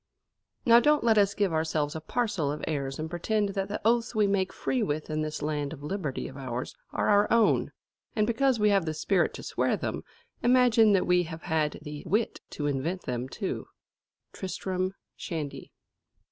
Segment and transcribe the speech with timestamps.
[0.65, 4.15] "Now don't let us give ourselves a parcel of airs and pretend that the oaths
[4.15, 7.71] we make free with in this land of liberty of ours are our own;
[8.15, 10.03] and because we have the spirit to swear them,
[10.41, 13.67] imagine that we have had the wit to invent them too."
[14.33, 15.71] _Tristram Shandy.